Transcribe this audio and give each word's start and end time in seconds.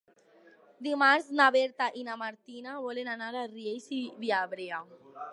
Dimarts 0.85 1.25
na 1.39 1.49
Berta 1.55 1.89
i 1.99 2.05
na 2.07 2.15
Martina 2.21 2.73
volen 2.85 3.11
anar 3.13 3.27
a 3.33 3.43
Riells 3.51 3.85
i 3.99 3.99
Viabrea. 4.23 4.81